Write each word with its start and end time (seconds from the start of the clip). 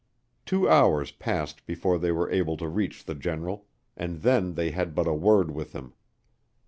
Two 0.47 0.67
hours 0.67 1.11
passed 1.11 1.63
before 1.67 1.99
they 1.99 2.11
were 2.11 2.31
able 2.31 2.57
to 2.57 2.67
reach 2.67 3.05
the 3.05 3.13
General, 3.13 3.67
and 3.95 4.23
then 4.23 4.55
they 4.55 4.71
had 4.71 4.95
but 4.95 5.05
a 5.07 5.13
word 5.13 5.51
with 5.51 5.73
him. 5.73 5.93